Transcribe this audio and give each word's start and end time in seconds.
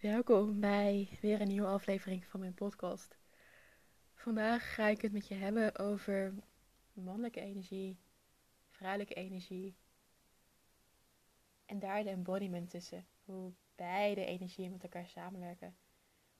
Welkom 0.00 0.60
bij 0.60 1.18
weer 1.20 1.40
een 1.40 1.48
nieuwe 1.48 1.66
aflevering 1.66 2.24
van 2.24 2.40
mijn 2.40 2.54
podcast. 2.54 3.18
Vandaag 4.14 4.74
ga 4.74 4.86
ik 4.86 5.00
het 5.00 5.12
met 5.12 5.28
je 5.28 5.34
hebben 5.34 5.78
over 5.78 6.34
mannelijke 6.92 7.40
energie, 7.40 7.98
vrouwelijke 8.68 9.14
energie 9.14 9.76
en 11.66 11.78
daar 11.78 12.02
de 12.02 12.10
embodiment 12.10 12.70
tussen. 12.70 13.06
Hoe 13.24 13.52
beide 13.74 14.24
energieën 14.24 14.70
met 14.70 14.82
elkaar 14.82 15.06
samenwerken. 15.06 15.76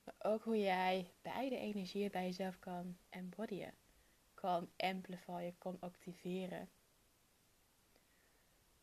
Maar 0.05 0.15
ook 0.19 0.45
hoe 0.45 0.59
jij 0.59 1.13
beide 1.23 1.57
energieën 1.57 2.11
bij 2.11 2.25
jezelf 2.25 2.59
kan 2.59 2.97
embodyen, 3.09 3.75
kan 4.35 4.71
amplifyen, 4.77 5.59
kan 5.59 5.77
activeren. 5.81 6.69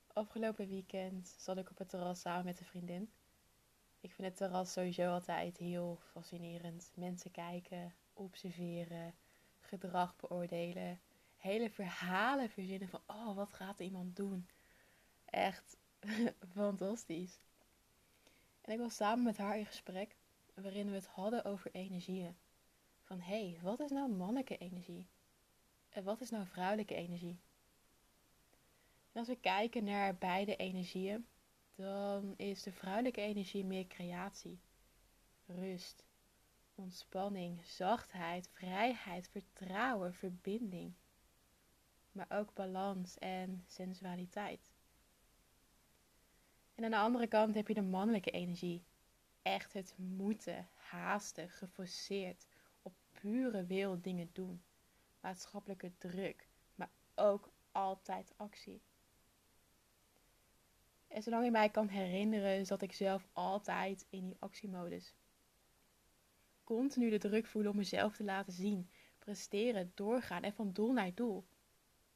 Afgelopen 0.07 0.68
weekend 0.68 1.28
zat 1.28 1.57
ik 1.57 1.70
op 1.70 1.78
het 1.78 1.89
terras 1.89 2.21
samen 2.21 2.46
met 2.46 2.59
een 2.59 2.66
vriendin. 2.66 3.12
Ik 4.07 4.13
vind 4.13 4.27
het 4.27 4.37
terras 4.37 4.71
sowieso 4.71 5.11
altijd 5.11 5.57
heel 5.57 5.99
fascinerend. 6.11 6.91
Mensen 6.95 7.31
kijken, 7.31 7.93
observeren, 8.13 9.13
gedrag 9.59 10.15
beoordelen. 10.15 10.99
Hele 11.38 11.70
verhalen 11.70 12.49
verzinnen 12.49 12.89
van, 12.89 13.01
oh, 13.07 13.35
wat 13.35 13.53
gaat 13.53 13.79
iemand 13.79 14.15
doen? 14.15 14.48
Echt 15.25 15.77
fantastisch. 16.53 17.39
En 18.62 18.73
ik 18.73 18.79
was 18.79 18.95
samen 18.95 19.23
met 19.23 19.38
haar 19.38 19.57
in 19.57 19.65
gesprek, 19.65 20.15
waarin 20.53 20.89
we 20.89 20.95
het 20.95 21.07
hadden 21.07 21.45
over 21.45 21.71
energieën. 21.73 22.35
Van, 23.03 23.20
hé, 23.20 23.49
hey, 23.49 23.59
wat 23.62 23.79
is 23.79 23.91
nou 23.91 24.12
mannelijke 24.12 24.57
energie? 24.57 25.07
En 25.89 26.03
wat 26.03 26.21
is 26.21 26.29
nou 26.29 26.45
vrouwelijke 26.45 26.95
energie? 26.95 27.39
En 29.12 29.20
als 29.20 29.27
we 29.27 29.35
kijken 29.39 29.84
naar 29.84 30.15
beide 30.15 30.55
energieën, 30.55 31.27
dan 31.77 32.34
is 32.38 32.63
de 32.63 32.72
vrouwelijke 32.72 33.22
energie 33.22 33.66
meer 33.66 33.88
creatie, 33.88 34.59
rust, 35.45 36.04
ontspanning, 36.76 37.65
zachtheid, 37.65 38.49
vrijheid, 38.49 39.27
vertrouwen, 39.27 40.13
verbinding. 40.13 40.93
Maar 42.12 42.26
ook 42.29 42.54
balans 42.54 43.18
en 43.18 43.63
sensualiteit. 43.68 44.71
En 46.76 46.84
aan 46.84 46.91
de 46.91 46.98
andere 46.98 47.27
kant 47.27 47.55
heb 47.55 47.68
je 47.68 47.74
de 47.74 47.82
mannelijke 47.82 48.32
energie. 48.32 48.84
Echt 49.41 49.73
het 49.73 49.94
moeten, 49.98 50.70
haasten, 50.73 51.49
geforceerd, 51.49 52.48
op 52.82 52.94
pure 53.12 53.66
wil 53.66 54.01
dingen 54.01 54.29
doen. 54.34 54.63
Maatschappelijke 55.20 55.91
druk, 55.98 56.48
maar 56.76 56.91
ook 57.16 57.49
altijd 57.71 58.34
actie. 58.38 58.82
En 61.08 61.24
zolang 61.24 61.46
ik 61.46 61.52
mij 61.52 61.70
kan 61.70 61.88
herinneren, 61.88 62.66
zat 62.66 62.82
ik 62.82 62.94
zelf 62.94 63.27
altijd 63.34 64.06
in 64.09 64.25
die 64.25 64.38
actiemodus. 64.40 65.16
Continu 66.63 67.09
de 67.09 67.18
druk 67.18 67.46
voelen 67.46 67.72
om 67.72 67.78
mezelf 67.78 68.16
te 68.16 68.24
laten 68.24 68.53
zien, 68.53 68.90
presteren, 69.19 69.91
doorgaan 69.96 70.44
en 70.44 70.53
van 70.53 70.74
doel 70.74 70.94
naar 70.94 71.13
doel. 71.13 71.46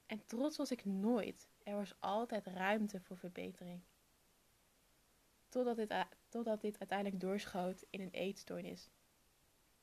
En 0.05 0.25
trots 0.25 0.57
was 0.57 0.71
ik 0.71 0.85
nooit. 0.85 1.49
Er 1.63 1.75
was 1.75 1.95
altijd 1.99 2.47
ruimte 2.47 3.01
voor 3.01 3.17
verbetering. 3.17 3.81
Totdat 5.49 5.75
dit, 5.75 5.93
totdat 6.29 6.61
dit 6.61 6.79
uiteindelijk 6.79 7.21
doorschoot 7.21 7.85
in 7.89 8.01
een 8.01 8.11
eetstoornis. 8.11 8.89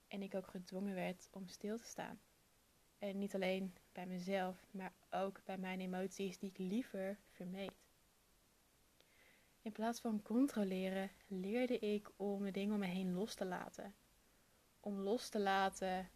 En 0.08 0.22
ik 0.22 0.34
ook 0.34 0.46
gedwongen 0.46 0.94
werd 0.94 1.28
om 1.30 1.48
stil 1.48 1.76
te 1.76 1.84
staan. 1.84 2.20
En 2.98 3.18
niet 3.18 3.34
alleen 3.34 3.74
bij 3.92 4.06
mezelf, 4.06 4.66
maar 4.70 4.92
ook 5.10 5.40
bij 5.44 5.58
mijn 5.58 5.80
emoties 5.80 6.38
die 6.38 6.50
ik 6.50 6.58
liever 6.58 7.18
vermeed. 7.30 7.87
In 9.68 9.74
plaats 9.74 10.00
van 10.00 10.22
controleren 10.22 11.10
leerde 11.26 11.78
ik 11.78 12.10
om 12.16 12.44
de 12.44 12.50
dingen 12.50 12.74
om 12.74 12.80
me 12.80 12.86
heen 12.86 13.12
los 13.12 13.34
te 13.34 13.44
laten. 13.44 13.94
Om 14.80 14.98
los 14.98 15.28
te 15.28 15.40
laten 15.40 16.10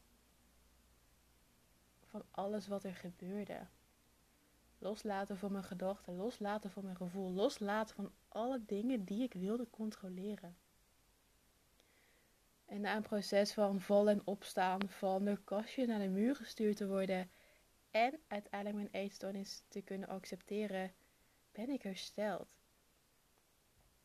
van 2.06 2.24
alles 2.30 2.66
wat 2.66 2.84
er 2.84 2.94
gebeurde. 2.94 3.66
Loslaten 4.78 5.38
van 5.38 5.52
mijn 5.52 5.64
gedachten, 5.64 6.16
loslaten 6.16 6.70
van 6.70 6.84
mijn 6.84 6.96
gevoel, 6.96 7.30
loslaten 7.30 7.94
van 7.94 8.12
alle 8.28 8.64
dingen 8.66 9.04
die 9.04 9.22
ik 9.22 9.32
wilde 9.32 9.70
controleren. 9.70 10.56
En 12.64 12.80
na 12.80 12.96
een 12.96 13.02
proces 13.02 13.52
van 13.52 13.80
vallen 13.80 14.12
en 14.12 14.26
opstaan, 14.26 14.88
van 14.88 15.24
de 15.24 15.38
kastje 15.44 15.86
naar 15.86 16.00
de 16.00 16.08
muur 16.08 16.36
gestuurd 16.36 16.76
te 16.76 16.86
worden 16.88 17.30
en 17.90 18.20
uiteindelijk 18.26 18.82
mijn 18.82 19.04
eetstoornis 19.04 19.62
te 19.68 19.82
kunnen 19.82 20.08
accepteren, 20.08 20.92
ben 21.50 21.68
ik 21.70 21.82
hersteld. 21.82 22.61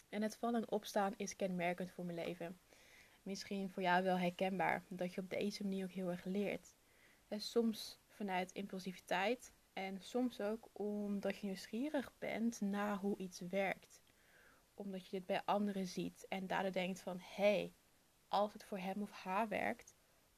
En 0.10 0.22
het 0.22 0.38
vallen 0.38 0.62
en 0.62 0.72
opstaan 0.72 1.14
is 1.18 1.36
kenmerkend 1.36 1.92
voor 1.92 2.06
mijn 2.06 2.18
leven. 2.18 2.60
Misschien 3.24 3.70
voor 3.70 3.84
jou 3.84 4.04
wel 4.04 4.18
herkenbaar, 4.18 4.84
dat 4.88 5.14
je 5.14 5.22
op 5.22 5.30
deze 5.30 5.64
manier 5.64 5.84
ook 5.84 5.92
heel 5.92 6.10
erg 6.10 6.26
leert. 6.26 6.76
En 7.28 7.42
soms 7.42 8.00
vanuit 8.08 8.52
impulsiviteit 8.52 9.54
en 9.74 10.02
soms 10.02 10.42
ook 10.42 10.70
omdat 10.72 11.38
je 11.38 11.46
nieuwsgierig 11.46 12.12
bent 12.18 12.62
naar 12.62 12.98
hoe 12.98 13.18
iets 13.18 13.40
werkt. 13.40 14.02
Omdat 14.74 15.06
je 15.06 15.18
dit 15.18 15.26
bij 15.26 15.42
anderen 15.46 15.88
ziet 15.88 16.26
en 16.28 16.48
daardoor 16.48 16.72
denkt 16.72 17.00
van 17.00 17.18
hé, 17.20 17.44
hey, 17.44 17.74
als 18.28 18.54
het 18.54 18.64
voor 18.64 18.80
hem 18.80 19.02
of 19.02 19.12
haar 19.12 19.48
werkt, 19.48 19.96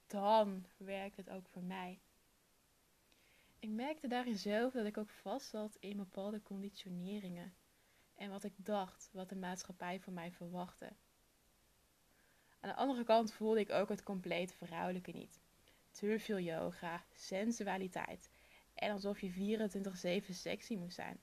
dan 0.08 0.66
werkt 0.78 1.18
het 1.18 1.30
ook 1.30 1.48
voor 1.48 1.64
mij. 1.64 2.00
Ik 3.60 3.70
merkte 3.70 4.08
daarin 4.08 4.38
zelf 4.38 4.74
dat 4.74 4.86
ik 4.86 4.98
ook 4.98 5.10
vast 5.10 5.50
zat 5.50 5.78
in 5.80 5.98
bepaalde 5.98 6.42
conditioneringen 6.44 7.54
en 8.20 8.30
wat 8.30 8.44
ik 8.44 8.54
dacht, 8.58 9.10
wat 9.12 9.30
de 9.30 9.36
maatschappij 9.36 10.00
van 10.00 10.14
mij 10.14 10.32
verwachtte. 10.32 10.94
Aan 12.60 12.70
de 12.70 12.76
andere 12.76 13.04
kant 13.04 13.34
voelde 13.34 13.60
ik 13.60 13.70
ook 13.70 13.90
het 13.90 14.04
compleet 14.04 14.54
vrouwelijke 14.54 15.12
niet. 15.12 15.40
Te 15.92 16.20
veel 16.20 16.40
yoga, 16.40 17.06
sensualiteit 17.14 18.30
en 18.74 18.92
alsof 18.92 19.20
je 19.22 19.60
24-7 20.24 20.30
sexy 20.30 20.76
moest 20.76 20.96
zijn. 20.96 21.20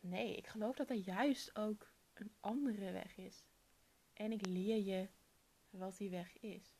Nee, 0.00 0.36
ik 0.36 0.46
geloof 0.46 0.76
dat 0.76 0.90
er 0.90 0.96
juist 0.96 1.56
ook 1.56 1.92
een 2.14 2.32
andere 2.40 2.92
weg 2.92 3.16
is. 3.16 3.44
En 4.12 4.32
ik 4.32 4.46
leer 4.46 4.78
je 4.78 5.08
wat 5.70 5.96
die 5.96 6.10
weg 6.10 6.38
is. 6.38 6.74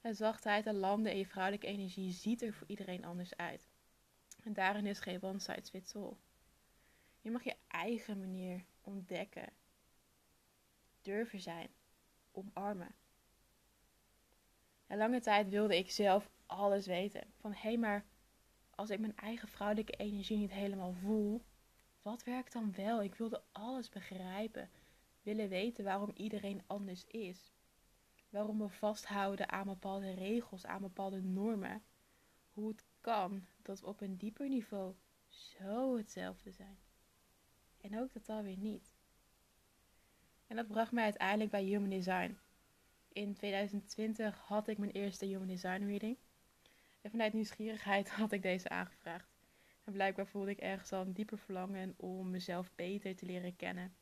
En 0.00 0.14
zachtheid 0.14 0.66
en 0.66 0.76
landen 0.76 1.12
en 1.12 1.18
je 1.18 1.26
vrouwelijke 1.26 1.66
energie 1.66 2.12
ziet 2.12 2.42
er 2.42 2.52
voor 2.52 2.68
iedereen 2.68 3.04
anders 3.04 3.36
uit. 3.36 3.68
En 4.42 4.52
daarin 4.52 4.86
is 4.86 5.00
geen 5.00 5.22
one 5.22 5.40
size 5.40 5.70
fits 5.70 5.94
all. 5.94 6.16
Je 7.24 7.30
mag 7.30 7.44
je 7.44 7.56
eigen 7.68 8.18
manier 8.18 8.64
ontdekken. 8.80 9.52
Durven 11.02 11.40
zijn. 11.40 11.68
Omarmen. 12.32 12.94
En 14.86 14.98
lange 14.98 15.20
tijd 15.20 15.48
wilde 15.48 15.78
ik 15.78 15.90
zelf 15.90 16.30
alles 16.46 16.86
weten. 16.86 17.32
Van 17.40 17.52
hé, 17.52 17.58
hey, 17.58 17.78
maar 17.78 18.04
als 18.70 18.90
ik 18.90 18.98
mijn 18.98 19.16
eigen 19.16 19.48
vrouwelijke 19.48 19.92
energie 19.92 20.36
niet 20.36 20.52
helemaal 20.52 20.92
voel, 20.92 21.44
wat 22.02 22.24
werkt 22.24 22.52
dan 22.52 22.72
wel? 22.74 23.02
Ik 23.02 23.14
wilde 23.14 23.42
alles 23.52 23.88
begrijpen. 23.88 24.70
Willen 25.22 25.48
weten 25.48 25.84
waarom 25.84 26.10
iedereen 26.14 26.62
anders 26.66 27.04
is. 27.06 27.52
Waarom 28.28 28.58
we 28.58 28.68
vasthouden 28.68 29.48
aan 29.50 29.66
bepaalde 29.66 30.14
regels, 30.14 30.66
aan 30.66 30.80
bepaalde 30.80 31.22
normen. 31.22 31.82
Hoe 32.52 32.68
het 32.68 32.84
kan 33.00 33.46
dat 33.62 33.80
we 33.80 33.86
op 33.86 34.00
een 34.00 34.16
dieper 34.16 34.48
niveau 34.48 34.94
zo 35.28 35.96
hetzelfde 35.96 36.50
zijn. 36.50 36.83
En 37.84 37.98
ook 37.98 38.26
dat 38.26 38.42
weer 38.42 38.58
niet. 38.58 38.92
En 40.46 40.56
dat 40.56 40.68
bracht 40.68 40.92
mij 40.92 41.04
uiteindelijk 41.04 41.50
bij 41.50 41.62
Human 41.62 41.90
Design. 41.90 42.38
In 43.08 43.34
2020 43.34 44.38
had 44.38 44.68
ik 44.68 44.78
mijn 44.78 44.90
eerste 44.90 45.26
Human 45.26 45.46
Design 45.46 45.84
reading. 45.84 46.16
En 47.00 47.10
vanuit 47.10 47.32
nieuwsgierigheid 47.32 48.10
had 48.20 48.32
ik 48.32 48.42
deze 48.42 48.68
aangevraagd. 48.68 49.28
En 49.84 49.92
blijkbaar 49.92 50.26
voelde 50.26 50.50
ik 50.50 50.58
ergens 50.58 50.92
al 50.92 51.00
een 51.00 51.12
dieper 51.12 51.38
verlangen 51.38 51.94
om 51.96 52.30
mezelf 52.30 52.70
beter 52.74 53.16
te 53.16 53.26
leren 53.26 53.56
kennen. 53.56 53.94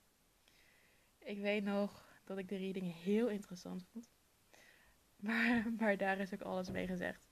Ik 1.19 1.41
weet 1.41 1.65
nog 1.65 2.21
dat 2.25 2.39
ik 2.39 2.49
de 2.49 2.57
reading 2.57 3.03
heel 3.03 3.29
interessant 3.29 3.85
vond. 3.93 4.09
Maar, 5.17 5.73
maar 5.79 5.97
daar 5.97 6.19
is 6.19 6.35
ook 6.35 6.43
alles 6.43 6.71
mee 6.71 6.87
gezegd. 6.87 7.29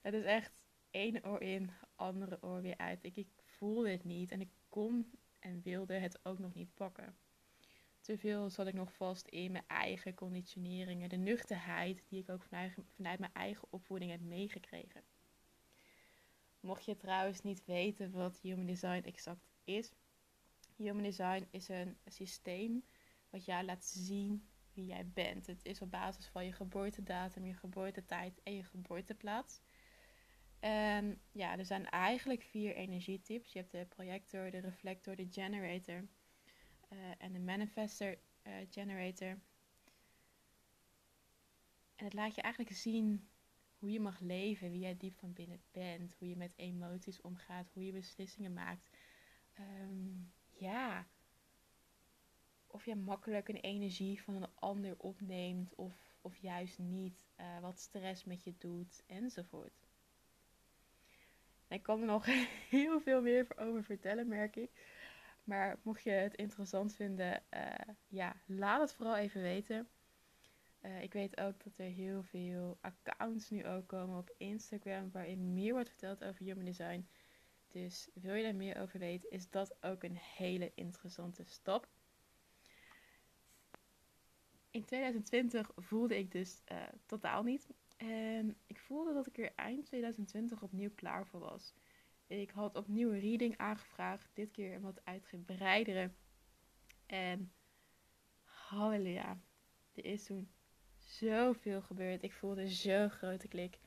Het 0.00 0.14
is 0.14 0.24
echt 0.24 0.64
één 0.90 1.24
oor 1.24 1.40
in, 1.42 1.70
andere 1.96 2.42
oor 2.42 2.62
weer 2.62 2.76
uit. 2.76 3.04
Ik, 3.04 3.16
ik 3.16 3.28
voelde 3.44 3.90
het 3.90 4.04
niet 4.04 4.32
en 4.32 4.40
ik 4.40 4.50
kon 4.68 5.10
en 5.40 5.62
wilde 5.62 5.94
het 5.94 6.24
ook 6.24 6.38
nog 6.38 6.54
niet 6.54 6.74
pakken. 6.74 7.16
Te 8.00 8.18
veel 8.18 8.50
zat 8.50 8.66
ik 8.66 8.74
nog 8.74 8.92
vast 8.92 9.26
in 9.26 9.52
mijn 9.52 9.64
eigen 9.66 10.14
conditioneringen, 10.14 11.08
de 11.08 11.16
nuchterheid 11.16 12.04
die 12.08 12.20
ik 12.20 12.28
ook 12.28 12.42
vanuit, 12.42 12.74
vanuit 12.94 13.18
mijn 13.18 13.32
eigen 13.32 13.68
opvoeding 13.70 14.10
heb 14.10 14.20
meegekregen. 14.20 15.04
Mocht 16.60 16.84
je 16.84 16.96
trouwens 16.96 17.42
niet 17.42 17.64
weten 17.64 18.10
wat 18.10 18.40
Human 18.40 18.66
Design 18.66 19.02
exact 19.04 19.48
is, 19.64 19.92
Human 20.80 21.02
Design 21.02 21.46
is 21.50 21.68
een 21.68 21.98
systeem 22.06 22.84
wat 23.30 23.44
jou 23.44 23.64
laat 23.64 23.84
zien 23.84 24.48
wie 24.72 24.86
jij 24.86 25.06
bent. 25.06 25.46
Het 25.46 25.64
is 25.64 25.80
op 25.80 25.90
basis 25.90 26.26
van 26.26 26.44
je 26.44 26.52
geboortedatum, 26.52 27.46
je 27.46 27.54
geboortetijd 27.54 28.40
en 28.42 28.54
je 28.54 28.64
geboorteplaats. 28.64 29.60
En 30.60 31.20
ja, 31.32 31.58
er 31.58 31.64
zijn 31.64 31.88
eigenlijk 31.88 32.42
vier 32.42 32.74
energietypes. 32.74 33.52
Je 33.52 33.58
hebt 33.58 33.72
de 33.72 33.86
projector, 33.88 34.50
de 34.50 34.58
reflector, 34.58 35.16
de 35.16 35.28
generator 35.30 36.08
uh, 36.92 36.98
en 37.18 37.32
de 37.32 37.40
manifester 37.40 38.18
uh, 38.46 38.52
generator. 38.70 39.38
En 41.96 42.04
het 42.04 42.14
laat 42.14 42.34
je 42.34 42.42
eigenlijk 42.42 42.74
zien 42.74 43.28
hoe 43.78 43.90
je 43.90 44.00
mag 44.00 44.20
leven, 44.20 44.70
wie 44.70 44.80
jij 44.80 44.96
diep 44.96 45.18
van 45.18 45.32
binnen 45.32 45.62
bent, 45.70 46.14
hoe 46.18 46.28
je 46.28 46.36
met 46.36 46.52
emoties 46.56 47.20
omgaat, 47.20 47.70
hoe 47.72 47.84
je 47.84 47.92
beslissingen 47.92 48.52
maakt. 48.52 48.90
Ehm, 49.52 50.08
ja, 50.50 51.06
of 52.66 52.84
je 52.84 52.96
makkelijk 52.96 53.48
een 53.48 53.60
energie 53.60 54.22
van 54.22 54.34
een 54.34 54.54
ander 54.54 54.98
opneemt 54.98 55.74
of, 55.74 56.16
of 56.20 56.36
juist 56.36 56.78
niet, 56.78 57.26
uh, 57.40 57.60
wat 57.60 57.78
stress 57.78 58.24
met 58.24 58.44
je 58.44 58.54
doet 58.58 59.02
enzovoort. 59.06 59.89
Ik 61.70 61.82
kan 61.82 62.00
er 62.00 62.06
nog 62.06 62.26
heel 62.76 63.00
veel 63.00 63.22
meer 63.22 63.46
over 63.56 63.84
vertellen, 63.84 64.28
merk 64.28 64.56
ik. 64.56 64.70
Maar 65.44 65.78
mocht 65.82 66.02
je 66.02 66.10
het 66.10 66.34
interessant 66.34 66.94
vinden, 66.94 67.42
uh, 67.54 67.94
ja, 68.08 68.36
laat 68.46 68.80
het 68.80 68.94
vooral 68.94 69.16
even 69.16 69.42
weten. 69.42 69.88
Uh, 70.82 71.02
ik 71.02 71.12
weet 71.12 71.40
ook 71.40 71.64
dat 71.64 71.72
er 71.76 71.86
heel 71.86 72.22
veel 72.22 72.78
accounts 72.80 73.50
nu 73.50 73.66
ook 73.66 73.86
komen 73.86 74.18
op 74.18 74.34
Instagram 74.36 75.10
waarin 75.12 75.54
meer 75.54 75.72
wordt 75.72 75.88
verteld 75.88 76.24
over 76.24 76.44
human 76.44 76.64
design. 76.64 77.08
Dus 77.68 78.08
wil 78.14 78.34
je 78.34 78.42
daar 78.42 78.54
meer 78.54 78.80
over 78.80 78.98
weten, 78.98 79.30
is 79.30 79.50
dat 79.50 79.76
ook 79.80 80.02
een 80.02 80.16
hele 80.16 80.72
interessante 80.74 81.44
stap. 81.44 81.88
In 84.70 84.84
2020 84.84 85.70
voelde 85.76 86.18
ik 86.18 86.32
dus 86.32 86.62
uh, 86.72 86.82
totaal 87.06 87.42
niet. 87.42 87.68
En 88.00 88.56
ik 88.66 88.78
voelde 88.78 89.12
dat 89.12 89.26
ik 89.26 89.38
er 89.38 89.52
eind 89.54 89.86
2020 89.86 90.62
opnieuw 90.62 90.90
klaar 90.94 91.26
voor 91.26 91.40
was. 91.40 91.74
Ik 92.26 92.50
had 92.50 92.76
opnieuw 92.76 93.12
een 93.12 93.20
reading 93.20 93.56
aangevraagd, 93.56 94.30
dit 94.34 94.50
keer 94.50 94.74
een 94.74 94.80
wat 94.80 95.04
uitgebreidere. 95.04 96.10
En 97.06 97.52
halleluja, 98.42 99.40
er 99.94 100.04
is 100.04 100.24
toen 100.24 100.50
zoveel 100.98 101.82
gebeurd. 101.82 102.22
Ik 102.22 102.32
voelde 102.32 102.68
zo'n 102.68 103.10
grote 103.10 103.48
klik. 103.48 103.78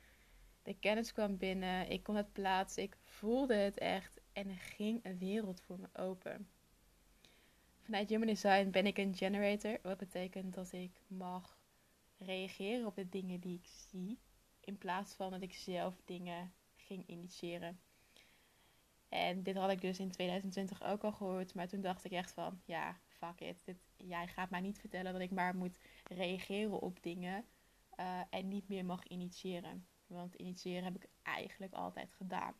De 0.63 0.80
kennis 0.80 1.12
kwam 1.12 1.38
binnen, 1.38 1.89
ik 1.89 2.04
kon 2.04 2.15
het 2.15 2.33
plaatsen, 2.33 2.83
ik 2.83 2.98
voelde 3.04 3.56
het 3.56 3.77
echt 3.77 4.21
en 4.33 4.50
er 4.50 4.60
ging 4.60 5.00
een 5.04 5.18
wereld 5.18 5.62
voor 5.62 5.80
me 5.80 5.88
open. 5.94 6.50
Vanuit 7.81 8.10
Human 8.10 8.27
Design 8.27 8.69
ben 8.69 8.86
ik 8.86 8.98
een 8.98 9.15
generator, 9.15 9.80
wat 9.81 9.98
betekent 9.98 10.54
dat 10.54 10.71
ik 10.71 11.01
mag 11.07 11.57
reageren 12.25 12.85
op 12.85 12.95
de 12.95 13.09
dingen 13.09 13.39
die 13.39 13.57
ik 13.57 13.67
zie, 13.67 14.19
in 14.59 14.77
plaats 14.77 15.13
van 15.13 15.31
dat 15.31 15.41
ik 15.41 15.53
zelf 15.53 16.01
dingen 16.05 16.53
ging 16.75 17.07
initiëren. 17.07 17.79
En 19.09 19.43
dit 19.43 19.55
had 19.55 19.71
ik 19.71 19.81
dus 19.81 19.99
in 19.99 20.11
2020 20.11 20.83
ook 20.83 21.03
al 21.03 21.11
gehoord, 21.11 21.53
maar 21.53 21.67
toen 21.67 21.81
dacht 21.81 22.05
ik 22.05 22.11
echt 22.11 22.31
van, 22.31 22.61
ja, 22.65 22.99
fuck 23.07 23.39
it, 23.39 23.65
dit, 23.65 23.77
jij 23.97 24.27
gaat 24.27 24.49
mij 24.49 24.61
niet 24.61 24.79
vertellen 24.79 25.13
dat 25.13 25.21
ik 25.21 25.31
maar 25.31 25.55
moet 25.55 25.79
reageren 26.03 26.79
op 26.79 27.03
dingen 27.03 27.45
uh, 27.99 28.21
en 28.29 28.47
niet 28.47 28.67
meer 28.67 28.85
mag 28.85 29.07
initiëren. 29.07 29.87
Want 30.07 30.35
initiëren 30.35 30.83
heb 30.83 30.95
ik 30.95 31.09
eigenlijk 31.23 31.73
altijd 31.73 32.13
gedaan. 32.13 32.53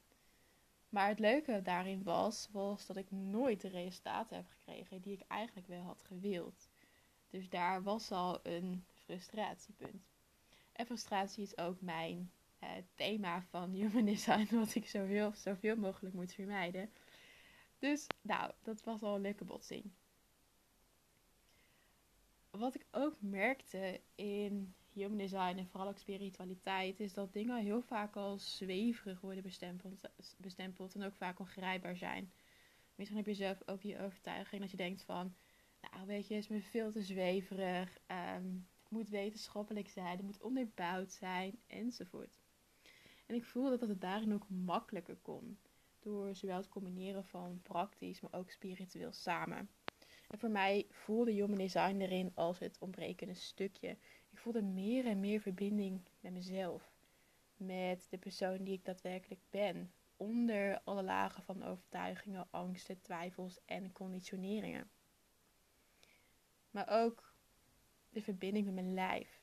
Maar 0.90 1.08
het 1.08 1.20
leuke 1.20 1.62
daarin 1.62 2.04
was, 2.04 2.48
was 2.52 2.86
dat 2.86 2.96
ik 2.96 3.12
nooit 3.12 3.62
de 3.62 3.68
resultaten 3.68 4.36
heb 4.36 4.48
gekregen 4.48 5.02
die 5.02 5.14
ik 5.14 5.28
eigenlijk 5.28 5.68
wel 5.68 5.82
had 5.82 6.04
gewild. 6.04 6.70
Dus 7.30 7.50
daar 7.50 7.84
was 7.84 8.12
al 8.12 8.40
een 8.44 8.86
frustratiepunt. 9.04 10.04
En 10.72 10.86
frustratie 10.86 11.44
is 11.44 11.58
ook 11.58 11.82
mijn 11.82 12.32
uh, 12.64 12.70
thema 12.96 13.42
van 13.50 13.72
Human 13.80 14.06
Design, 14.06 14.56
wat 14.56 14.76
ik 14.76 14.88
zoveel, 14.88 15.32
zoveel 15.36 15.76
mogelijk 15.76 16.16
moet 16.16 16.34
vermijden. 16.34 16.90
Dus 17.80 18.08
nou, 18.22 18.52
dat 18.62 18.84
was 18.84 19.02
al 19.02 19.16
een 19.16 19.22
leuke 19.22 19.46
botsing 19.46 19.92
wat 22.58 22.76
ik 22.76 22.86
ook 22.92 23.16
merkte 23.20 24.02
in 24.16 24.74
human 24.94 25.18
design 25.18 25.58
en 25.58 25.68
vooral 25.68 25.90
ook 25.90 25.98
spiritualiteit, 25.98 27.00
is 27.00 27.14
dat 27.14 27.34
dingen 27.34 27.64
heel 27.64 27.82
vaak 27.82 28.16
als 28.16 28.58
zweverig 28.58 29.22
worden 29.22 29.44
bestempeld, 29.44 30.02
bestempeld 30.38 30.96
en 30.96 31.04
ook 31.04 31.16
vaak 31.16 31.40
ongrijpbaar 31.40 31.98
zijn. 31.98 32.32
Misschien 32.96 33.18
heb 33.18 33.28
je 33.28 33.34
zelf 33.34 33.62
ook 33.66 33.82
die 33.82 34.00
overtuiging 34.00 34.62
dat 34.62 34.72
je 34.72 34.78
denkt 34.78 35.04
van, 35.04 35.36
nou 35.82 36.08
weet 36.08 36.28
je, 36.28 36.36
is 36.36 36.48
me 36.48 36.62
veel 36.62 36.92
te 36.92 37.02
zweverig, 37.02 37.98
het 38.06 38.44
moet 38.94 39.10
wetenschappelijk 39.10 39.90
zijn, 39.90 40.18
het 40.18 40.26
moet 40.26 40.42
onderbouwd 40.42 41.12
zijn, 41.12 41.60
enzovoort. 41.68 42.40
En 43.26 43.36
ik 43.36 43.46
voelde 43.46 43.78
dat 43.78 43.90
het 43.90 44.02
daarin 44.02 44.34
ook 44.34 44.50
makkelijker 44.50 45.18
kon, 45.22 45.58
door 46.00 46.36
zowel 46.36 46.58
het 46.58 46.70
combineren 46.70 47.26
van 47.26 47.60
praktisch, 47.64 48.22
maar 48.22 48.34
ook 48.34 48.52
spiritueel 48.52 49.12
samen. 49.12 49.70
En 50.28 50.40
voor 50.40 50.50
mij 50.50 50.88
voelde 50.90 51.32
Human 51.32 51.58
Design 51.58 52.00
erin 52.00 52.32
als 52.34 52.60
het 52.60 52.78
ontbrekende 52.80 53.34
stukje. 53.34 53.98
Ik 54.30 54.38
voelde 54.38 54.62
meer 54.62 55.06
en 55.06 55.20
meer 55.20 55.40
verbinding 55.40 56.02
met 56.20 56.34
mezelf. 56.34 56.92
Met 57.58 58.08
de 58.10 58.18
persoon 58.18 58.64
die 58.64 58.74
ik 58.74 58.86
daadwerkelijk 58.86 59.42
ben. 59.50 59.94
Onder 60.18 60.82
alle 60.84 61.04
lagen 61.04 61.44
van 61.44 61.64
overtuigingen, 61.64 62.48
angsten, 62.50 63.02
twijfels 63.02 63.60
en 63.66 63.92
conditioneringen. 63.92 64.90
Maar 66.72 66.88
ook 66.90 67.33
de 68.14 68.22
verbinding 68.22 68.66
met 68.66 68.74
mijn 68.74 68.94
lijf. 68.94 69.42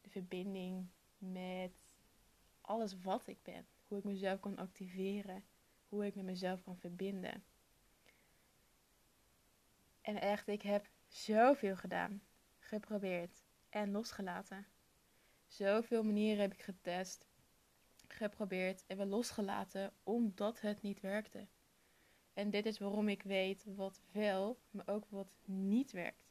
De 0.00 0.10
verbinding 0.10 0.86
met 1.18 1.72
alles 2.60 3.00
wat 3.02 3.26
ik 3.26 3.42
ben. 3.42 3.66
Hoe 3.86 3.98
ik 3.98 4.04
mezelf 4.04 4.40
kan 4.40 4.56
activeren. 4.56 5.44
Hoe 5.88 6.06
ik 6.06 6.14
met 6.14 6.24
mezelf 6.24 6.62
kan 6.62 6.76
verbinden. 6.76 7.44
En 10.00 10.20
echt, 10.20 10.48
ik 10.48 10.62
heb 10.62 10.88
zoveel 11.06 11.76
gedaan, 11.76 12.22
geprobeerd 12.58 13.42
en 13.68 13.90
losgelaten. 13.90 14.66
Zoveel 15.46 16.02
manieren 16.02 16.40
heb 16.40 16.52
ik 16.52 16.62
getest, 16.62 17.26
geprobeerd 18.08 18.84
en 18.86 18.96
weer 18.96 19.06
losgelaten 19.06 19.92
omdat 20.02 20.60
het 20.60 20.82
niet 20.82 21.00
werkte. 21.00 21.46
En 22.32 22.50
dit 22.50 22.66
is 22.66 22.78
waarom 22.78 23.08
ik 23.08 23.22
weet 23.22 23.64
wat 23.64 24.00
wel, 24.12 24.58
maar 24.70 24.88
ook 24.88 25.06
wat 25.08 25.28
niet 25.44 25.90
werkt. 25.90 26.27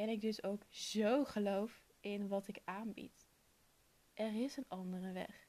En 0.00 0.08
ik 0.08 0.20
dus 0.20 0.42
ook 0.42 0.62
zo 0.68 1.24
geloof 1.24 1.82
in 2.00 2.28
wat 2.28 2.48
ik 2.48 2.60
aanbied. 2.64 3.28
Er 4.14 4.42
is 4.42 4.56
een 4.56 4.68
andere 4.68 5.12
weg. 5.12 5.48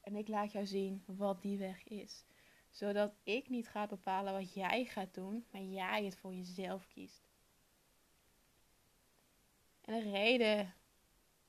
En 0.00 0.16
ik 0.16 0.28
laat 0.28 0.52
jou 0.52 0.66
zien 0.66 1.02
wat 1.06 1.42
die 1.42 1.58
weg 1.58 1.84
is 1.84 2.24
zodat 2.72 3.14
ik 3.22 3.48
niet 3.48 3.68
ga 3.68 3.86
bepalen 3.86 4.32
wat 4.32 4.54
jij 4.54 4.84
gaat 4.84 5.14
doen, 5.14 5.46
maar 5.50 5.60
jij 5.60 6.04
het 6.04 6.16
voor 6.16 6.34
jezelf 6.34 6.86
kiest. 6.86 7.28
En 9.80 10.00
de 10.00 10.10
reden 10.10 10.74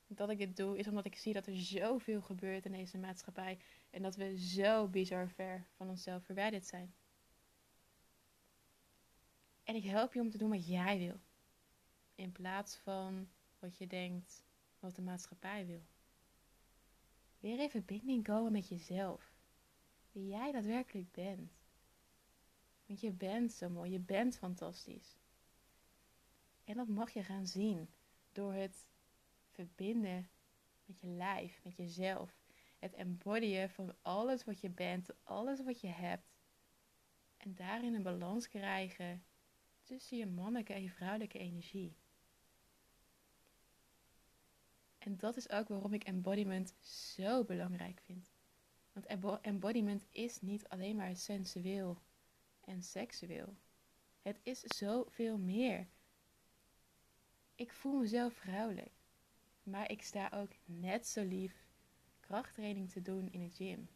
dat 0.06 0.30
ik 0.30 0.38
dit 0.38 0.56
doe, 0.56 0.78
is 0.78 0.88
omdat 0.88 1.04
ik 1.04 1.16
zie 1.16 1.32
dat 1.32 1.46
er 1.46 1.56
zoveel 1.56 2.22
gebeurt 2.22 2.64
in 2.64 2.72
deze 2.72 2.98
maatschappij. 2.98 3.58
En 3.90 4.02
dat 4.02 4.16
we 4.16 4.38
zo 4.38 4.88
bizar 4.88 5.28
ver 5.28 5.66
van 5.76 5.88
onszelf 5.88 6.24
verwijderd 6.24 6.66
zijn. 6.66 6.94
En 9.64 9.74
ik 9.74 9.84
help 9.84 10.14
je 10.14 10.20
om 10.20 10.30
te 10.30 10.38
doen 10.38 10.50
wat 10.50 10.66
jij 10.66 10.98
wil. 10.98 11.20
In 12.14 12.32
plaats 12.32 12.76
van 12.76 13.28
wat 13.58 13.76
je 13.76 13.86
denkt 13.86 14.44
wat 14.78 14.96
de 14.96 15.02
maatschappij 15.02 15.66
wil. 15.66 15.82
Weer 17.38 17.58
even 17.58 17.70
verbinding 17.70 18.24
komen 18.24 18.52
met 18.52 18.68
jezelf 18.68 19.32
wie 20.14 20.28
jij 20.28 20.52
daadwerkelijk 20.52 21.12
bent. 21.12 21.52
Want 22.86 23.00
je 23.00 23.10
bent 23.10 23.52
zo 23.52 23.68
mooi, 23.68 23.90
je 23.90 23.98
bent 23.98 24.38
fantastisch. 24.38 25.18
En 26.64 26.76
dat 26.76 26.88
mag 26.88 27.10
je 27.10 27.22
gaan 27.22 27.46
zien 27.46 27.88
door 28.32 28.52
het 28.52 28.88
verbinden 29.50 30.28
met 30.84 31.00
je 31.00 31.06
lijf, 31.06 31.60
met 31.64 31.76
jezelf. 31.76 32.38
Het 32.78 32.94
embodyen 32.94 33.70
van 33.70 33.94
alles 34.02 34.44
wat 34.44 34.60
je 34.60 34.70
bent, 34.70 35.10
alles 35.22 35.62
wat 35.62 35.80
je 35.80 35.88
hebt. 35.88 36.36
En 37.36 37.54
daarin 37.54 37.94
een 37.94 38.02
balans 38.02 38.48
krijgen 38.48 39.24
tussen 39.82 40.18
je 40.18 40.26
mannelijke 40.26 40.72
en 40.72 40.82
je 40.82 40.90
vrouwelijke 40.90 41.38
energie. 41.38 41.96
En 45.04 45.16
dat 45.16 45.36
is 45.36 45.50
ook 45.50 45.68
waarom 45.68 45.92
ik 45.92 46.04
embodiment 46.04 46.74
zo 46.80 47.44
belangrijk 47.44 48.00
vind. 48.00 48.32
Want 48.92 49.06
embodiment 49.42 50.06
is 50.10 50.40
niet 50.40 50.68
alleen 50.68 50.96
maar 50.96 51.16
sensueel 51.16 51.98
en 52.60 52.82
seksueel. 52.82 53.56
Het 54.22 54.40
is 54.42 54.60
zoveel 54.60 55.38
meer. 55.38 55.88
Ik 57.54 57.72
voel 57.72 58.00
mezelf 58.00 58.34
vrouwelijk, 58.34 58.92
maar 59.62 59.90
ik 59.90 60.02
sta 60.02 60.30
ook 60.34 60.50
net 60.64 61.06
zo 61.06 61.24
lief 61.24 61.66
krachttraining 62.20 62.90
te 62.90 63.02
doen 63.02 63.32
in 63.32 63.42
het 63.42 63.54
gym. 63.54 63.88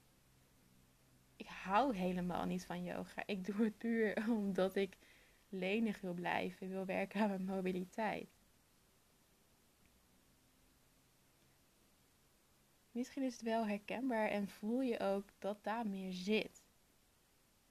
Ik 1.37 1.47
hou 1.47 1.97
helemaal 1.97 2.45
niet 2.45 2.67
van 2.67 2.85
yoga. 2.85 3.23
Ik 3.27 3.45
doe 3.45 3.65
het 3.65 3.79
puur 3.79 4.25
omdat 4.39 4.77
ik 4.77 4.97
lenig 5.49 6.01
wil 6.01 6.15
blijven, 6.15 6.69
wil 6.69 6.85
werken 6.85 7.21
aan 7.21 7.29
mijn 7.29 7.45
mobiliteit. 7.45 8.38
Misschien 12.99 13.23
is 13.23 13.33
het 13.33 13.43
wel 13.43 13.67
herkenbaar 13.67 14.29
en 14.29 14.49
voel 14.49 14.81
je 14.81 15.01
ook 15.01 15.29
dat 15.39 15.65
daar 15.65 15.87
meer 15.87 16.13
zit. 16.13 16.63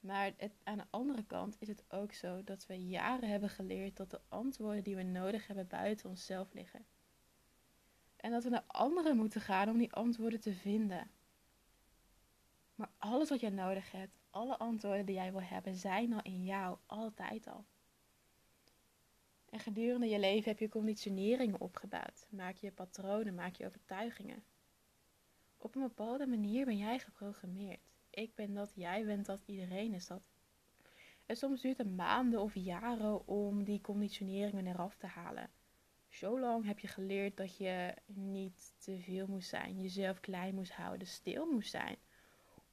Maar 0.00 0.32
aan 0.64 0.76
de 0.76 0.86
andere 0.90 1.24
kant 1.24 1.56
is 1.58 1.68
het 1.68 1.84
ook 1.88 2.12
zo 2.12 2.44
dat 2.44 2.66
we 2.66 2.86
jaren 2.86 3.28
hebben 3.28 3.48
geleerd 3.48 3.96
dat 3.96 4.10
de 4.10 4.20
antwoorden 4.28 4.82
die 4.82 4.96
we 4.96 5.02
nodig 5.02 5.46
hebben 5.46 5.66
buiten 5.66 6.08
onszelf 6.08 6.52
liggen. 6.52 6.86
En 8.16 8.30
dat 8.30 8.44
we 8.44 8.50
naar 8.50 8.64
anderen 8.66 9.16
moeten 9.16 9.40
gaan 9.40 9.68
om 9.68 9.78
die 9.78 9.92
antwoorden 9.92 10.40
te 10.40 10.54
vinden. 10.54 11.10
Maar 12.74 12.90
alles 12.98 13.28
wat 13.28 13.40
jij 13.40 13.50
nodig 13.50 13.92
hebt, 13.92 14.18
alle 14.30 14.58
antwoorden 14.58 15.06
die 15.06 15.14
jij 15.14 15.30
wil 15.30 15.42
hebben, 15.42 15.74
zijn 15.74 16.12
al 16.12 16.22
in 16.22 16.44
jou, 16.44 16.78
altijd 16.86 17.46
al. 17.46 17.64
En 19.50 19.60
gedurende 19.60 20.08
je 20.08 20.18
leven 20.18 20.50
heb 20.50 20.58
je 20.58 20.68
conditioneringen 20.68 21.60
opgebouwd. 21.60 22.26
Maak 22.30 22.54
je 22.54 22.72
patronen, 22.72 23.34
maak 23.34 23.54
je 23.54 23.66
overtuigingen. 23.66 24.44
Op 25.60 25.74
een 25.74 25.82
bepaalde 25.82 26.26
manier 26.26 26.64
ben 26.64 26.76
jij 26.76 26.98
geprogrammeerd. 26.98 27.80
Ik 28.10 28.34
ben 28.34 28.54
dat, 28.54 28.72
jij 28.74 29.04
bent 29.04 29.26
dat, 29.26 29.42
iedereen 29.46 29.94
is 29.94 30.06
dat. 30.06 30.22
En 31.26 31.36
soms 31.36 31.60
duurt 31.60 31.78
het 31.78 31.96
maanden 31.96 32.40
of 32.40 32.54
jaren 32.54 33.26
om 33.26 33.64
die 33.64 33.80
conditioneringen 33.80 34.66
eraf 34.66 34.96
te 34.96 35.06
halen. 35.06 35.50
Zo 36.08 36.40
lang 36.40 36.64
heb 36.64 36.78
je 36.78 36.86
geleerd 36.86 37.36
dat 37.36 37.56
je 37.56 37.94
niet 38.06 38.74
te 38.78 38.98
veel 39.00 39.26
moest 39.26 39.48
zijn, 39.48 39.80
jezelf 39.80 40.20
klein 40.20 40.54
moest 40.54 40.72
houden, 40.72 41.06
stil 41.06 41.46
moest 41.46 41.70
zijn. 41.70 41.96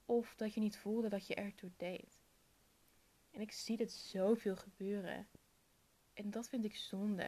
Of 0.05 0.35
dat 0.35 0.53
je 0.53 0.59
niet 0.59 0.77
voelde 0.77 1.09
dat 1.09 1.27
je 1.27 1.35
ertoe 1.35 1.71
deed. 1.77 2.19
En 3.31 3.41
ik 3.41 3.51
zie 3.51 3.77
dit 3.77 3.91
zoveel 3.91 4.55
gebeuren. 4.55 5.27
En 6.13 6.31
dat 6.31 6.49
vind 6.49 6.65
ik 6.65 6.75
zonde. 6.75 7.23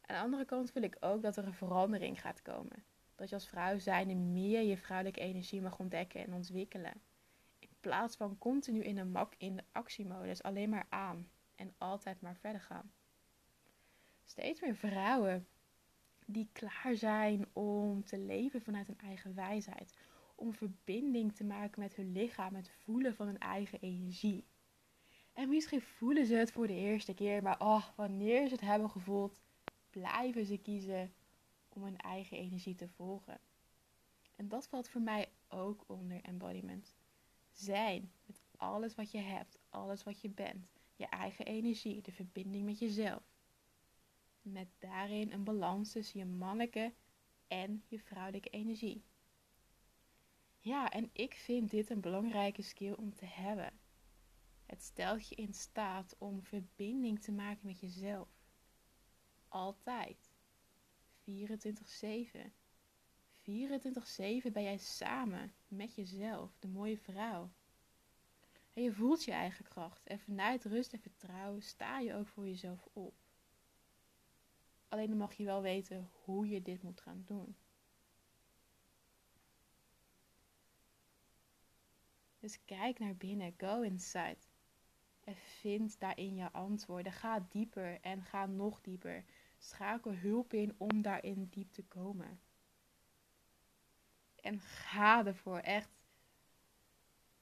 Aan 0.00 0.16
de 0.16 0.22
andere 0.22 0.44
kant 0.44 0.72
wil 0.72 0.82
ik 0.82 0.96
ook 1.00 1.22
dat 1.22 1.36
er 1.36 1.46
een 1.46 1.54
verandering 1.54 2.20
gaat 2.20 2.42
komen. 2.42 2.84
Dat 3.18 3.28
je 3.28 3.34
als 3.34 3.48
vrouw 3.48 3.78
zijnde 3.78 4.14
meer 4.14 4.62
je 4.62 4.76
vrouwelijke 4.76 5.20
energie 5.20 5.60
mag 5.60 5.78
ontdekken 5.78 6.24
en 6.24 6.32
ontwikkelen. 6.32 6.92
In 7.58 7.68
plaats 7.80 8.16
van 8.16 8.38
continu 8.38 8.82
in, 8.82 8.98
een 8.98 9.10
mak 9.10 9.34
in 9.38 9.56
de 9.56 9.64
actiemodus 9.72 10.42
alleen 10.42 10.68
maar 10.68 10.86
aan 10.88 11.28
en 11.54 11.74
altijd 11.78 12.20
maar 12.20 12.36
verder 12.36 12.60
gaan. 12.60 12.92
Steeds 14.24 14.60
meer 14.60 14.76
vrouwen 14.76 15.46
die 16.26 16.48
klaar 16.52 16.96
zijn 16.96 17.46
om 17.52 18.04
te 18.04 18.18
leven 18.18 18.62
vanuit 18.62 18.86
hun 18.86 18.98
eigen 18.98 19.34
wijsheid. 19.34 19.98
Om 20.34 20.54
verbinding 20.54 21.34
te 21.34 21.44
maken 21.44 21.80
met 21.80 21.94
hun 21.94 22.12
lichaam, 22.12 22.54
het 22.54 22.70
voelen 22.70 23.14
van 23.14 23.26
hun 23.26 23.38
eigen 23.38 23.80
energie. 23.80 24.44
En 25.32 25.48
misschien 25.48 25.82
voelen 25.82 26.26
ze 26.26 26.34
het 26.34 26.52
voor 26.52 26.66
de 26.66 26.76
eerste 26.76 27.14
keer, 27.14 27.42
maar 27.42 27.60
oh, 27.60 27.84
wanneer 27.96 28.46
ze 28.46 28.52
het 28.52 28.60
hebben 28.60 28.90
gevoeld, 28.90 29.36
blijven 29.90 30.44
ze 30.44 30.58
kiezen 30.58 31.12
om 31.78 31.84
hun 31.84 31.96
eigen 31.96 32.36
energie 32.36 32.74
te 32.74 32.88
volgen. 32.88 33.40
En 34.36 34.48
dat 34.48 34.66
valt 34.66 34.88
voor 34.88 35.00
mij 35.00 35.32
ook 35.48 35.84
onder 35.86 36.22
embodiment. 36.22 36.94
Zijn 37.52 38.12
met 38.26 38.42
alles 38.56 38.94
wat 38.94 39.10
je 39.10 39.18
hebt, 39.18 39.58
alles 39.68 40.02
wat 40.02 40.20
je 40.20 40.28
bent, 40.28 40.66
je 40.96 41.06
eigen 41.06 41.44
energie, 41.44 42.02
de 42.02 42.12
verbinding 42.12 42.64
met 42.64 42.78
jezelf. 42.78 43.22
Met 44.42 44.68
daarin 44.78 45.32
een 45.32 45.44
balans 45.44 45.92
tussen 45.92 46.18
je 46.18 46.26
mannelijke 46.26 46.94
en 47.46 47.82
je 47.88 47.98
vrouwelijke 47.98 48.50
energie. 48.50 49.04
Ja, 50.58 50.90
en 50.90 51.10
ik 51.12 51.34
vind 51.34 51.70
dit 51.70 51.90
een 51.90 52.00
belangrijke 52.00 52.62
skill 52.62 52.92
om 52.92 53.14
te 53.14 53.26
hebben. 53.26 53.78
Het 54.66 54.82
stelt 54.82 55.28
je 55.28 55.34
in 55.34 55.54
staat 55.54 56.14
om 56.18 56.42
verbinding 56.42 57.20
te 57.20 57.32
maken 57.32 57.66
met 57.66 57.80
jezelf. 57.80 58.28
Altijd. 59.48 60.27
24-7. 61.28 61.32
24-7 63.48 64.52
ben 64.52 64.62
jij 64.62 64.78
samen 64.78 65.52
met 65.68 65.94
jezelf, 65.94 66.56
de 66.58 66.68
mooie 66.68 66.98
vrouw. 66.98 67.50
En 68.72 68.82
je 68.82 68.92
voelt 68.92 69.24
je 69.24 69.32
eigen 69.32 69.64
kracht. 69.64 70.06
En 70.06 70.18
vanuit 70.18 70.64
rust 70.64 70.92
en 70.92 71.00
vertrouwen 71.00 71.62
sta 71.62 71.98
je 71.98 72.14
ook 72.14 72.26
voor 72.26 72.46
jezelf 72.46 72.88
op. 72.92 73.14
Alleen 74.88 75.08
dan 75.08 75.18
mag 75.18 75.34
je 75.34 75.44
wel 75.44 75.62
weten 75.62 76.10
hoe 76.12 76.48
je 76.48 76.62
dit 76.62 76.82
moet 76.82 77.00
gaan 77.00 77.22
doen. 77.26 77.56
Dus 82.40 82.64
kijk 82.64 82.98
naar 82.98 83.16
binnen, 83.16 83.54
go 83.56 83.80
inside. 83.80 84.38
En 85.24 85.36
vind 85.36 86.00
daarin 86.00 86.34
je 86.34 86.52
antwoorden. 86.52 87.12
Ga 87.12 87.46
dieper 87.50 88.00
en 88.00 88.22
ga 88.22 88.46
nog 88.46 88.80
dieper. 88.80 89.24
Schakel 89.58 90.14
hulp 90.14 90.52
in 90.52 90.74
om 90.76 91.02
daarin 91.02 91.48
diep 91.50 91.72
te 91.72 91.82
komen. 91.82 92.40
En 94.40 94.60
ga 94.60 95.26
ervoor, 95.26 95.58
echt. 95.58 95.90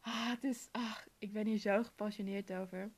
Ah, 0.01 0.29
het 0.29 0.45
is, 0.45 0.69
ach, 0.73 1.09
ik 1.19 1.33
ben 1.33 1.47
hier 1.47 1.59
zo 1.59 1.83
gepassioneerd 1.83 2.53
over. 2.53 2.93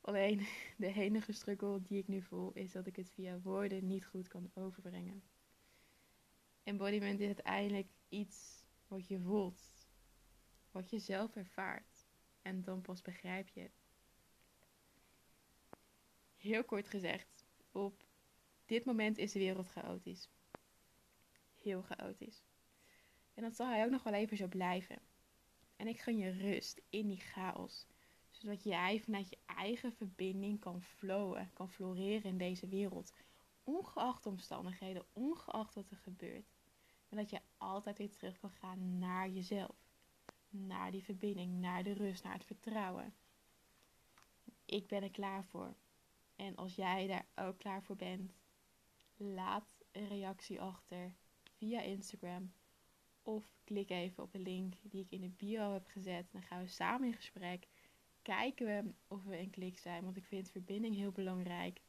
Alleen 0.00 0.46
de 0.76 0.92
enige 0.92 1.32
struggle 1.32 1.82
die 1.82 1.98
ik 1.98 2.08
nu 2.08 2.22
voel 2.22 2.52
is 2.52 2.72
dat 2.72 2.86
ik 2.86 2.96
het 2.96 3.10
via 3.10 3.40
woorden 3.40 3.86
niet 3.86 4.06
goed 4.06 4.28
kan 4.28 4.50
overbrengen. 4.54 5.22
Embodiment 6.62 7.20
is 7.20 7.26
uiteindelijk 7.26 7.88
iets 8.08 8.64
wat 8.88 9.08
je 9.08 9.20
voelt, 9.20 9.88
wat 10.70 10.90
je 10.90 10.98
zelf 10.98 11.36
ervaart. 11.36 12.06
En 12.42 12.62
dan 12.62 12.80
pas 12.80 13.02
begrijp 13.02 13.48
je 13.48 13.60
het. 13.60 13.84
Heel 16.36 16.64
kort 16.64 16.88
gezegd, 16.88 17.46
op 17.72 18.05
dit 18.66 18.84
moment 18.84 19.18
is 19.18 19.32
de 19.32 19.38
wereld 19.38 19.68
chaotisch. 19.68 20.28
Heel 21.58 21.82
chaotisch. 21.82 22.42
En 23.34 23.42
dat 23.42 23.56
zal 23.56 23.66
hij 23.66 23.84
ook 23.84 23.90
nog 23.90 24.02
wel 24.02 24.12
even 24.12 24.36
zo 24.36 24.46
blijven. 24.46 24.98
En 25.76 25.86
ik 25.86 26.00
gun 26.00 26.18
je 26.18 26.30
rust 26.30 26.82
in 26.88 27.08
die 27.08 27.20
chaos. 27.20 27.86
Zodat 28.30 28.62
jij 28.62 29.00
vanuit 29.00 29.28
je 29.28 29.38
eigen 29.46 29.92
verbinding 29.92 30.60
kan 30.60 30.82
flowen, 30.82 31.50
kan 31.52 31.70
floreren 31.70 32.30
in 32.30 32.38
deze 32.38 32.68
wereld. 32.68 33.12
Ongeacht 33.64 34.26
omstandigheden, 34.26 35.04
ongeacht 35.12 35.74
wat 35.74 35.90
er 35.90 35.96
gebeurt. 35.96 36.54
En 37.08 37.16
dat 37.16 37.30
je 37.30 37.40
altijd 37.56 37.98
weer 37.98 38.10
terug 38.10 38.38
kan 38.38 38.50
gaan 38.50 38.98
naar 38.98 39.28
jezelf. 39.28 39.76
Naar 40.48 40.90
die 40.90 41.04
verbinding, 41.04 41.60
naar 41.60 41.82
de 41.82 41.92
rust, 41.92 42.24
naar 42.24 42.34
het 42.34 42.44
vertrouwen. 42.44 43.14
Ik 44.64 44.86
ben 44.86 45.02
er 45.02 45.10
klaar 45.10 45.44
voor. 45.44 45.74
En 46.36 46.56
als 46.56 46.74
jij 46.74 47.06
daar 47.06 47.26
ook 47.46 47.58
klaar 47.58 47.82
voor 47.82 47.96
bent, 47.96 48.32
laat 49.16 49.84
een 49.92 50.08
reactie 50.08 50.60
achter 50.60 51.14
via 51.56 51.80
Instagram. 51.80 52.52
Of 53.22 53.56
klik 53.64 53.90
even 53.90 54.22
op 54.22 54.32
de 54.32 54.38
link 54.38 54.74
die 54.82 55.02
ik 55.02 55.10
in 55.10 55.20
de 55.20 55.28
bio 55.28 55.72
heb 55.72 55.86
gezet. 55.86 56.32
Dan 56.32 56.42
gaan 56.42 56.62
we 56.62 56.68
samen 56.68 57.06
in 57.06 57.14
gesprek. 57.14 57.66
Kijken 58.22 58.66
we 58.66 58.92
of 59.06 59.24
we 59.24 59.38
een 59.38 59.50
klik 59.50 59.78
zijn. 59.78 60.04
Want 60.04 60.16
ik 60.16 60.24
vind 60.24 60.50
verbinding 60.50 60.94
heel 60.94 61.12
belangrijk. 61.12 61.80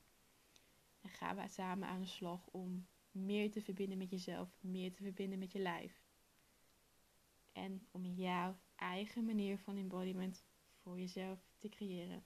En 1.01 1.09
gaan 1.09 1.35
we 1.35 1.47
samen 1.47 1.87
aan 1.87 2.01
de 2.01 2.07
slag 2.07 2.47
om 2.47 2.87
meer 3.11 3.51
te 3.51 3.61
verbinden 3.61 3.97
met 3.97 4.09
jezelf. 4.09 4.57
Meer 4.59 4.91
te 4.91 5.03
verbinden 5.03 5.39
met 5.39 5.51
je 5.51 5.59
lijf. 5.59 6.01
En 7.51 7.87
om 7.91 8.05
jouw 8.05 8.57
eigen 8.75 9.25
manier 9.25 9.57
van 9.57 9.77
embodiment 9.77 10.43
voor 10.81 10.99
jezelf 10.99 11.39
te 11.57 11.69
creëren. 11.69 12.25